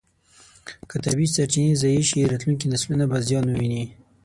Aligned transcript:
که 0.89 0.95
طبیعي 1.05 1.33
سرچینې 1.35 1.73
ضایع 1.81 2.03
شي، 2.09 2.21
راتلونکي 2.31 2.65
نسلونه 2.73 3.05
به 3.11 3.17
زیان 3.27 3.45
وویني. 3.47 3.83